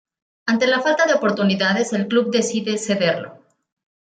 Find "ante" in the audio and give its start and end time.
0.47-0.65